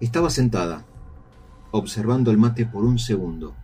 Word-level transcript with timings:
Estaba 0.00 0.30
sentada, 0.30 0.86
observando 1.70 2.30
el 2.30 2.38
mate 2.38 2.66
por 2.66 2.84
un 2.84 2.98
segundo, 2.98 3.54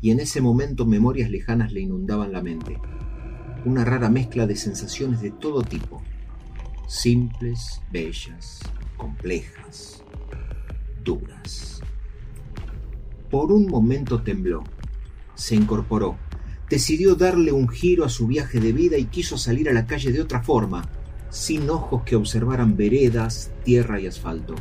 y 0.00 0.10
en 0.10 0.20
ese 0.20 0.40
momento 0.40 0.86
memorias 0.86 1.30
lejanas 1.30 1.72
le 1.72 1.80
inundaban 1.80 2.32
la 2.32 2.42
mente. 2.42 2.78
Una 3.64 3.84
rara 3.84 4.08
mezcla 4.08 4.46
de 4.46 4.56
sensaciones 4.56 5.20
de 5.20 5.30
todo 5.30 5.62
tipo, 5.62 6.02
simples, 6.86 7.82
bellas, 7.92 8.60
complejas, 8.96 10.02
duras. 11.04 11.80
Por 13.30 13.52
un 13.52 13.66
momento 13.66 14.22
tembló, 14.22 14.64
se 15.34 15.56
incorporó, 15.56 16.16
decidió 16.68 17.16
darle 17.16 17.52
un 17.52 17.68
giro 17.68 18.04
a 18.04 18.08
su 18.08 18.26
viaje 18.26 18.60
de 18.60 18.72
vida 18.72 18.96
y 18.96 19.06
quiso 19.06 19.36
salir 19.36 19.68
a 19.68 19.72
la 19.72 19.86
calle 19.86 20.12
de 20.12 20.20
otra 20.20 20.42
forma, 20.42 20.88
sin 21.28 21.68
ojos 21.68 22.02
que 22.04 22.16
observaran 22.16 22.76
veredas, 22.76 23.50
tierra 23.64 24.00
y 24.00 24.06
asfalto. 24.06 24.54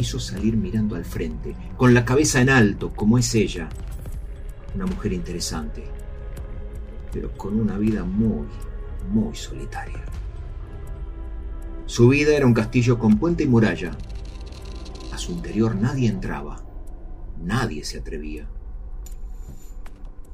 Quiso 0.00 0.18
salir 0.18 0.56
mirando 0.56 0.96
al 0.96 1.04
frente, 1.04 1.54
con 1.76 1.92
la 1.92 2.06
cabeza 2.06 2.40
en 2.40 2.48
alto, 2.48 2.88
como 2.88 3.18
es 3.18 3.34
ella, 3.34 3.68
una 4.74 4.86
mujer 4.86 5.12
interesante, 5.12 5.84
pero 7.12 7.30
con 7.36 7.60
una 7.60 7.76
vida 7.76 8.02
muy, 8.02 8.46
muy 9.12 9.36
solitaria. 9.36 10.02
Su 11.84 12.08
vida 12.08 12.34
era 12.34 12.46
un 12.46 12.54
castillo 12.54 12.98
con 12.98 13.18
puente 13.18 13.44
y 13.44 13.46
muralla. 13.46 13.90
A 15.12 15.18
su 15.18 15.32
interior 15.32 15.76
nadie 15.76 16.08
entraba, 16.08 16.64
nadie 17.38 17.84
se 17.84 17.98
atrevía. 17.98 18.46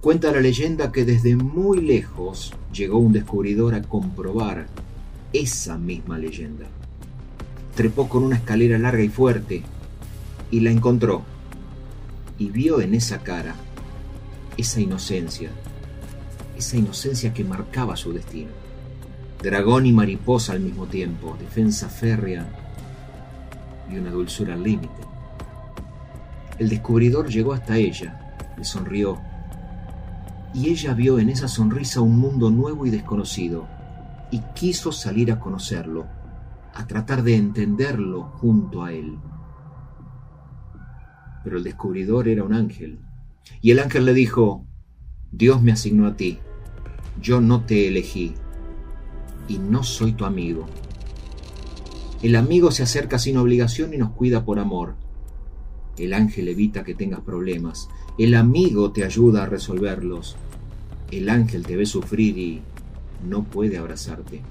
Cuenta 0.00 0.30
la 0.30 0.40
leyenda 0.40 0.92
que 0.92 1.04
desde 1.04 1.34
muy 1.34 1.80
lejos 1.80 2.54
llegó 2.72 2.98
un 2.98 3.12
descubridor 3.12 3.74
a 3.74 3.82
comprobar 3.82 4.68
esa 5.32 5.76
misma 5.76 6.18
leyenda. 6.18 6.66
Trepó 7.76 8.08
con 8.08 8.24
una 8.24 8.36
escalera 8.36 8.78
larga 8.78 9.02
y 9.02 9.10
fuerte 9.10 9.62
y 10.50 10.60
la 10.60 10.70
encontró. 10.70 11.22
Y 12.38 12.48
vio 12.48 12.80
en 12.80 12.94
esa 12.94 13.18
cara 13.18 13.54
esa 14.56 14.80
inocencia, 14.80 15.50
esa 16.56 16.78
inocencia 16.78 17.34
que 17.34 17.44
marcaba 17.44 17.94
su 17.96 18.14
destino. 18.14 18.50
Dragón 19.42 19.84
y 19.84 19.92
mariposa 19.92 20.54
al 20.54 20.60
mismo 20.60 20.86
tiempo, 20.86 21.36
defensa 21.38 21.90
férrea 21.90 22.48
y 23.92 23.98
una 23.98 24.10
dulzura 24.10 24.54
al 24.54 24.62
límite. 24.62 24.94
El 26.58 26.70
descubridor 26.70 27.28
llegó 27.28 27.52
hasta 27.52 27.76
ella, 27.76 28.38
le 28.56 28.64
sonrió, 28.64 29.18
y 30.54 30.70
ella 30.70 30.94
vio 30.94 31.18
en 31.18 31.28
esa 31.28 31.48
sonrisa 31.48 32.00
un 32.00 32.18
mundo 32.18 32.50
nuevo 32.50 32.86
y 32.86 32.90
desconocido, 32.90 33.66
y 34.30 34.38
quiso 34.54 34.90
salir 34.92 35.30
a 35.30 35.38
conocerlo, 35.38 36.06
a 36.76 36.86
tratar 36.86 37.22
de 37.22 37.36
entenderlo 37.36 38.24
junto 38.24 38.84
a 38.84 38.92
él. 38.92 39.18
Pero 41.42 41.56
el 41.56 41.64
descubridor 41.64 42.28
era 42.28 42.44
un 42.44 42.52
ángel, 42.52 43.00
y 43.62 43.70
el 43.70 43.78
ángel 43.78 44.04
le 44.04 44.12
dijo, 44.12 44.66
Dios 45.32 45.62
me 45.62 45.72
asignó 45.72 46.06
a 46.06 46.16
ti, 46.16 46.38
yo 47.20 47.40
no 47.40 47.64
te 47.64 47.88
elegí, 47.88 48.34
y 49.48 49.58
no 49.58 49.82
soy 49.82 50.12
tu 50.12 50.26
amigo. 50.26 50.66
El 52.22 52.36
amigo 52.36 52.70
se 52.70 52.82
acerca 52.82 53.18
sin 53.18 53.38
obligación 53.38 53.94
y 53.94 53.98
nos 53.98 54.10
cuida 54.10 54.44
por 54.44 54.58
amor. 54.58 54.96
El 55.96 56.12
ángel 56.12 56.48
evita 56.48 56.84
que 56.84 56.94
tengas 56.94 57.20
problemas. 57.20 57.88
El 58.18 58.34
amigo 58.34 58.92
te 58.92 59.04
ayuda 59.04 59.44
a 59.44 59.46
resolverlos. 59.46 60.36
El 61.10 61.30
ángel 61.30 61.64
te 61.64 61.76
ve 61.76 61.86
sufrir 61.86 62.36
y 62.36 62.62
no 63.26 63.44
puede 63.44 63.78
abrazarte. 63.78 64.42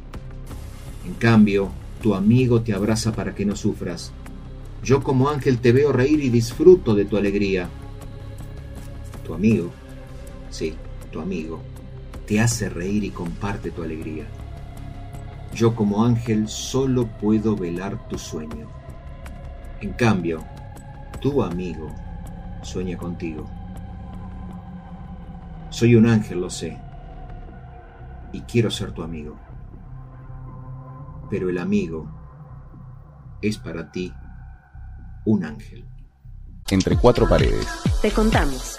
En 1.05 1.13
cambio, 1.15 1.69
tu 2.01 2.15
amigo 2.15 2.61
te 2.61 2.73
abraza 2.73 3.11
para 3.11 3.33
que 3.33 3.45
no 3.45 3.55
sufras. 3.55 4.11
Yo 4.83 5.01
como 5.01 5.29
ángel 5.29 5.59
te 5.59 5.71
veo 5.71 5.91
reír 5.91 6.23
y 6.23 6.29
disfruto 6.29 6.93
de 6.93 7.05
tu 7.05 7.17
alegría. 7.17 7.69
Tu 9.25 9.33
amigo, 9.33 9.71
sí, 10.49 10.75
tu 11.11 11.19
amigo, 11.19 11.61
te 12.27 12.39
hace 12.39 12.69
reír 12.69 13.03
y 13.03 13.09
comparte 13.09 13.71
tu 13.71 13.81
alegría. 13.81 14.25
Yo 15.53 15.73
como 15.73 16.03
ángel 16.05 16.47
solo 16.47 17.07
puedo 17.07 17.55
velar 17.55 18.07
tu 18.09 18.17
sueño. 18.17 18.67
En 19.81 19.93
cambio, 19.93 20.43
tu 21.21 21.41
amigo 21.41 21.87
sueña 22.61 22.97
contigo. 22.97 23.49
Soy 25.69 25.95
un 25.95 26.07
ángel, 26.07 26.41
lo 26.41 26.49
sé, 26.49 26.77
y 28.31 28.41
quiero 28.41 28.69
ser 28.69 28.91
tu 28.91 29.01
amigo. 29.01 29.35
Pero 31.29 31.49
el 31.49 31.57
amigo 31.57 32.07
es 33.41 33.57
para 33.57 33.91
ti 33.91 34.13
un 35.25 35.43
ángel. 35.43 35.85
Entre 36.69 36.97
cuatro 36.97 37.27
paredes. 37.27 37.67
Te 38.01 38.11
contamos. 38.11 38.77